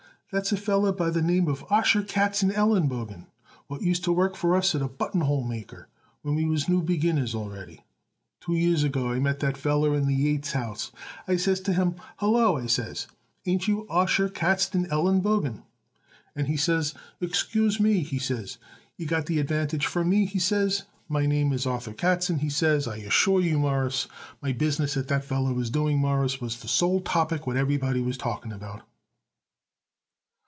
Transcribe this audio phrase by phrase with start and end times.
[0.33, 3.25] That's a feller by the name Osher Katzenelenbogen,
[3.67, 5.89] what used to work for us as buttonhole maker
[6.21, 7.83] when we was new beginners already.
[8.39, 10.93] Two years ago, I met that feller in the Yates House
[11.27, 13.07] and I says to him: 'Hallo,' I says,
[13.45, 15.63] 'ain't you Osher Katzenelenbogen?'
[16.33, 18.57] And he says: 'Excuse me,' he says,
[18.95, 20.83] 'you got the advantage from me,' he says.
[21.09, 24.07] 'My name is Arthur Katzen,' he says; and I assure you, Mawruss,
[24.41, 28.53] the business that feller was doing, Mawruss, was the sole topic what everybody was talking
[28.53, 28.83] about."